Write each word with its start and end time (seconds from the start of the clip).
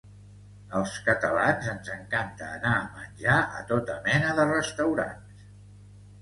Als 0.77 0.93
catalans 1.09 1.67
ens 1.73 1.91
encanta 1.95 2.47
anar 2.55 2.71
a 2.79 2.87
menjar 2.95 3.37
a 3.59 3.63
tota 3.73 3.99
mena 4.09 4.33
de 4.41 4.49
restaurants. 4.55 5.47